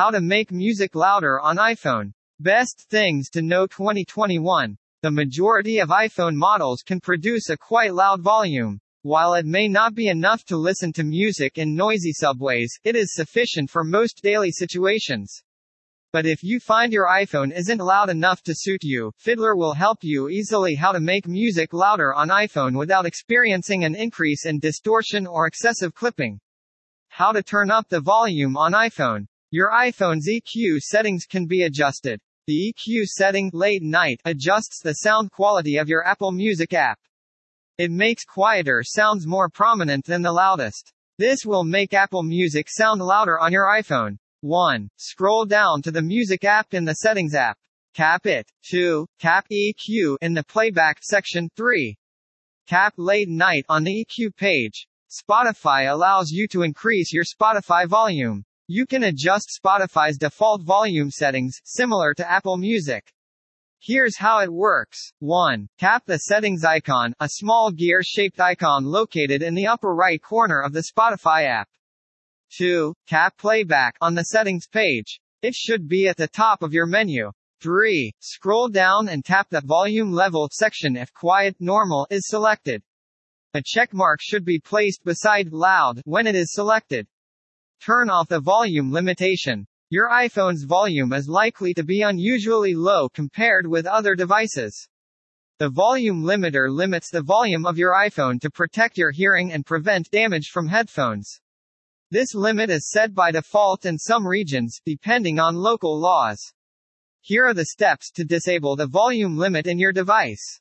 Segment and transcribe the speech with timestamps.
[0.00, 2.14] How to make music louder on iPhone.
[2.38, 4.78] Best things to know 2021.
[5.02, 8.80] The majority of iPhone models can produce a quite loud volume.
[9.02, 13.14] While it may not be enough to listen to music in noisy subways, it is
[13.14, 15.42] sufficient for most daily situations.
[16.14, 19.98] But if you find your iPhone isn't loud enough to suit you, Fidlar will help
[20.00, 25.26] you easily how to make music louder on iPhone without experiencing an increase in distortion
[25.26, 26.40] or excessive clipping.
[27.08, 29.26] How to turn up the volume on iPhone.
[29.52, 32.20] Your iPhone's EQ settings can be adjusted.
[32.46, 37.00] The EQ setting, late night, adjusts the sound quality of your Apple Music app.
[37.76, 40.92] It makes quieter sounds more prominent than the loudest.
[41.18, 44.18] This will make Apple Music sound louder on your iPhone.
[44.42, 44.88] 1.
[44.98, 47.58] Scroll down to the Music app in the Settings app.
[47.94, 48.48] Cap it.
[48.70, 49.04] 2.
[49.18, 51.48] Tap EQ in the Playback section.
[51.56, 51.96] 3.
[52.68, 54.86] Tap Late Night on the EQ page.
[55.10, 58.44] Spotify allows you to increase your Spotify volume.
[58.72, 63.12] You can adjust Spotify's default volume settings, similar to Apple Music.
[63.80, 65.10] Here's how it works.
[65.18, 65.68] 1.
[65.80, 70.72] Tap the settings icon, a small gear-shaped icon located in the upper right corner of
[70.72, 71.68] the Spotify app.
[72.58, 72.94] 2.
[73.08, 75.18] Tap playback on the settings page.
[75.42, 77.32] It should be at the top of your menu.
[77.62, 78.12] 3.
[78.20, 82.84] Scroll down and tap the volume level section if quiet normal is selected.
[83.52, 87.08] A check mark should be placed beside loud when it is selected.
[87.84, 89.66] Turn off the volume limitation.
[89.88, 94.86] Your iPhone's volume is likely to be unusually low compared with other devices.
[95.58, 100.10] The volume limiter limits the volume of your iPhone to protect your hearing and prevent
[100.10, 101.40] damage from headphones.
[102.10, 106.52] This limit is set by default in some regions, depending on local laws.
[107.22, 110.60] Here are the steps to disable the volume limit in your device.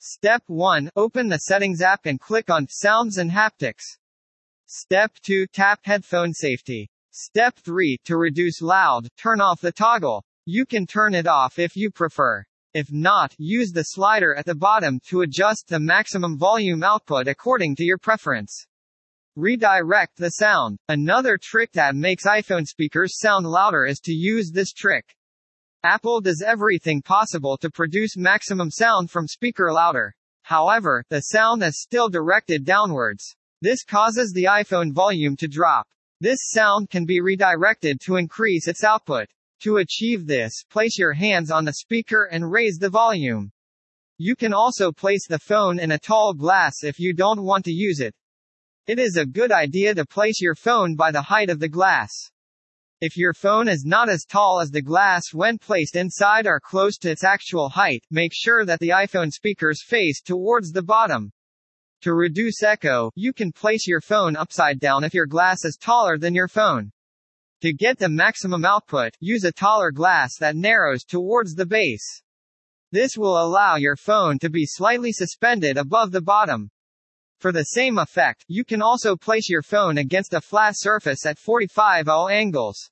[0.00, 0.90] Step 1.
[0.96, 3.99] Open the Settings app and click on Sounds and Haptics.
[4.72, 5.48] Step 2.
[5.48, 6.88] Tap Headphone Safety.
[7.10, 7.98] Step 3.
[8.04, 10.24] To reduce loud, turn off the toggle.
[10.46, 12.44] You can turn it off if you prefer.
[12.72, 17.74] If not, use the slider at the bottom to adjust the maximum volume output according
[17.76, 18.64] to your preference.
[19.34, 20.78] Redirect the sound.
[20.88, 25.16] Another trick that makes iPhone speakers sound louder is to use this trick.
[25.82, 30.14] Apple does everything possible to produce maximum sound from speaker louder.
[30.42, 33.34] However, the sound is still directed downwards.
[33.62, 35.86] This causes the iPhone volume to drop.
[36.20, 39.28] This sound can be redirected to increase its output.
[39.64, 43.52] To achieve this, place your hands on the speaker and raise the volume.
[44.16, 47.70] You can also place the phone in a tall glass if you don't want to
[47.70, 48.14] use it.
[48.86, 52.10] It is a good idea to place your phone by the height of the glass.
[53.02, 56.96] If your phone is not as tall as the glass when placed inside or close
[56.98, 61.32] to its actual height, make sure that the iPhone speakers face towards the bottom.
[62.02, 66.16] To reduce echo, you can place your phone upside down if your glass is taller
[66.16, 66.92] than your phone.
[67.60, 72.22] To get the maximum output, use a taller glass that narrows towards the base.
[72.90, 76.70] This will allow your phone to be slightly suspended above the bottom.
[77.38, 81.38] For the same effect, you can also place your phone against a flat surface at
[81.38, 82.90] 45 0 angles.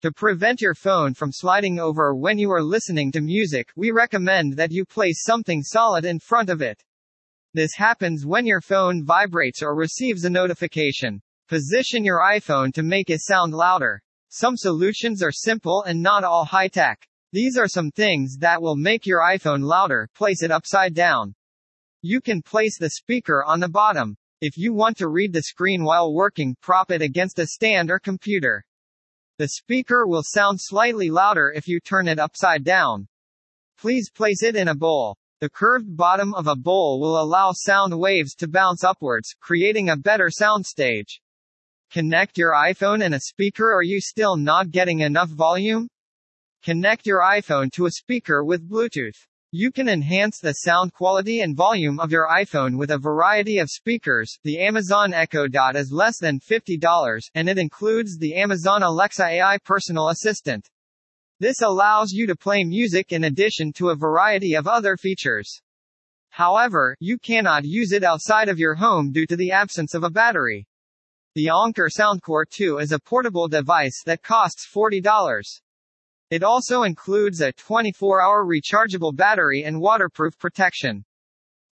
[0.00, 4.56] To prevent your phone from sliding over when you are listening to music, we recommend
[4.56, 6.82] that you place something solid in front of it.
[7.52, 11.20] This happens when your phone vibrates or receives a notification.
[11.48, 14.00] Position your iPhone to make it sound louder.
[14.28, 17.04] Some solutions are simple and not all high tech.
[17.32, 20.08] These are some things that will make your iPhone louder.
[20.14, 21.34] Place it upside down.
[22.02, 24.16] You can place the speaker on the bottom.
[24.40, 27.98] If you want to read the screen while working, prop it against a stand or
[27.98, 28.64] computer.
[29.38, 33.08] The speaker will sound slightly louder if you turn it upside down.
[33.76, 35.16] Please place it in a bowl.
[35.40, 39.96] The curved bottom of a bowl will allow sound waves to bounce upwards, creating a
[39.96, 41.18] better soundstage.
[41.90, 45.88] Connect your iPhone and a speaker Are you still not getting enough volume?
[46.62, 49.16] Connect your iPhone to a speaker with Bluetooth.
[49.50, 53.70] You can enhance the sound quality and volume of your iPhone with a variety of
[53.70, 54.38] speakers.
[54.44, 59.56] The Amazon Echo Dot is less than $50, and it includes the Amazon Alexa AI
[59.64, 60.68] personal assistant.
[61.40, 65.62] This allows you to play music in addition to a variety of other features.
[66.28, 70.10] However, you cannot use it outside of your home due to the absence of a
[70.10, 70.68] battery.
[71.34, 75.42] The Anker Soundcore 2 is a portable device that costs $40.
[76.30, 81.06] It also includes a 24-hour rechargeable battery and waterproof protection.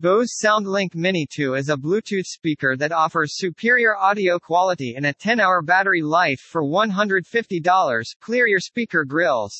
[0.00, 5.14] Bose SoundLink Mini 2 is a Bluetooth speaker that offers superior audio quality and a
[5.14, 8.04] 10-hour battery life for $150.
[8.20, 9.54] Clear your speaker grills.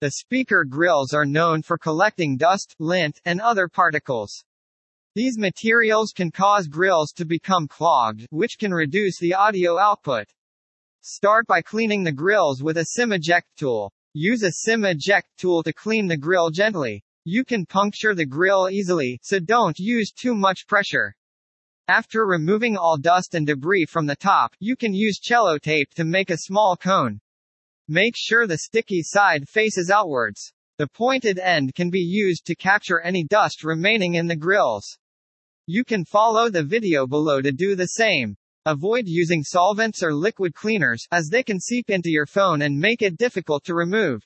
[0.00, 4.44] The speaker grills are known for collecting dust, lint, and other particles.
[5.16, 10.28] These materials can cause grills to become clogged, which can reduce the audio output.
[11.00, 13.92] Start by cleaning the grills with a SIM eject tool.
[14.14, 17.02] Use a SIM eject tool to clean the grill gently.
[17.24, 21.14] You can puncture the grill easily, so don't use too much pressure.
[21.88, 26.04] After removing all dust and debris from the top, you can use cello tape to
[26.04, 27.20] make a small cone.
[27.88, 30.52] Make sure the sticky side faces outwards.
[30.76, 34.98] The pointed end can be used to capture any dust remaining in the grills.
[35.66, 38.36] You can follow the video below to do the same.
[38.64, 43.00] Avoid using solvents or liquid cleaners, as they can seep into your phone and make
[43.02, 44.22] it difficult to remove.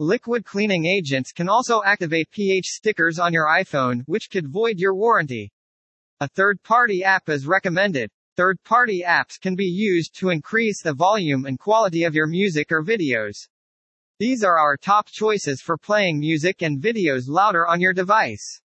[0.00, 4.92] Liquid cleaning agents can also activate pH stickers on your iPhone, which could void your
[4.92, 5.52] warranty.
[6.18, 8.10] A third-party app is recommended.
[8.36, 12.82] Third-party apps can be used to increase the volume and quality of your music or
[12.82, 13.36] videos.
[14.18, 18.60] These are our top choices for playing music and videos louder on your device.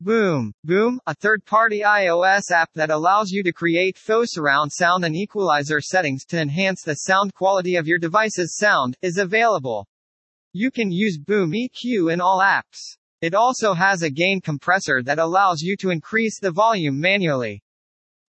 [0.00, 0.52] Boom.
[0.62, 5.80] Boom, a third-party iOS app that allows you to create faux surround sound and equalizer
[5.80, 9.84] settings to enhance the sound quality of your device's sound, is available.
[10.54, 12.98] You can use Boom EQ in all apps.
[13.22, 17.62] It also has a gain compressor that allows you to increase the volume manually.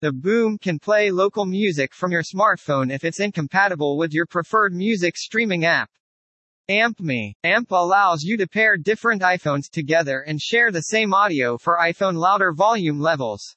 [0.03, 4.73] The Boom can play local music from your smartphone if it's incompatible with your preferred
[4.73, 5.91] music streaming app.
[6.71, 7.35] AmpMe.
[7.43, 12.15] AMP allows you to pair different iPhones together and share the same audio for iPhone
[12.15, 13.57] louder volume levels.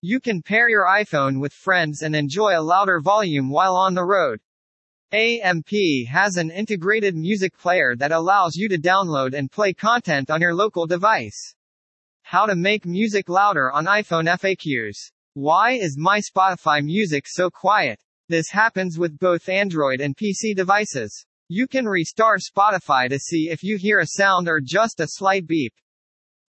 [0.00, 4.06] You can pair your iPhone with friends and enjoy a louder volume while on the
[4.06, 4.40] road.
[5.12, 5.70] AMP
[6.08, 10.54] has an integrated music player that allows you to download and play content on your
[10.54, 11.56] local device.
[12.22, 15.10] How to make music louder on iPhone FAQs.
[15.34, 18.00] Why is my Spotify music so quiet?
[18.28, 21.26] This happens with both Android and PC devices.
[21.48, 25.44] You can restart Spotify to see if you hear a sound or just a slight
[25.44, 25.74] beep.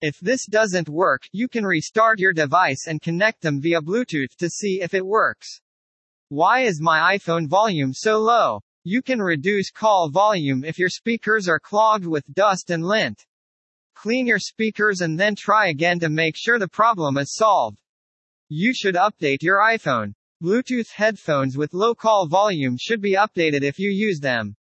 [0.01, 4.51] If this doesn't work, you can restart your device and connect them via Bluetooth to
[4.51, 5.61] see if it works.
[6.33, 8.61] Why is my iPhone volume so low?
[8.85, 13.25] You can reduce call volume if your speakers are clogged with dust and lint.
[13.95, 17.79] Clean your speakers and then try again to make sure the problem is solved.
[18.47, 20.13] You should update your iPhone.
[20.41, 24.55] Bluetooth headphones with low call volume should be updated if you use them.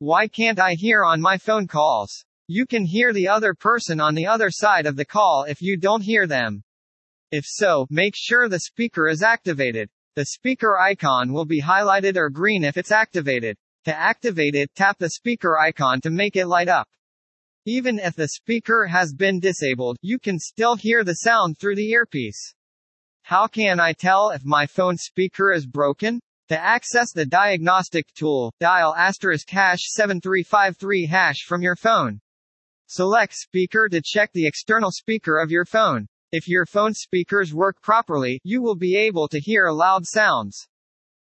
[0.00, 2.22] Why can't I hear on my phone calls?
[2.48, 5.78] You can hear the other person on the other side of the call if you
[5.78, 6.62] don't hear them.
[7.32, 9.88] If so, make sure the speaker is activated.
[10.18, 13.56] The speaker icon will be highlighted or green if it's activated.
[13.84, 16.88] To activate it, tap the speaker icon to make it light up.
[17.66, 21.90] Even if the speaker has been disabled, you can still hear the sound through the
[21.90, 22.52] earpiece.
[23.22, 26.18] How can I tell if my phone speaker is broken?
[26.48, 32.20] To access the diagnostic tool, dial asterisk hash 7353 hash from your phone.
[32.88, 36.08] Select speaker to check the external speaker of your phone.
[36.30, 40.68] If your phone speakers work properly, you will be able to hear loud sounds.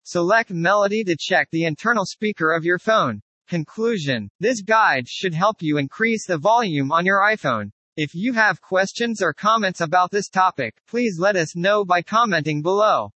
[0.05, 3.21] Select melody to check the internal speaker of your phone.
[3.47, 4.31] Conclusion.
[4.41, 7.73] This guide should help you increase the volume on your iPhone.
[7.99, 12.63] If you have questions or comments about this topic, please let us know by commenting
[12.63, 13.11] below.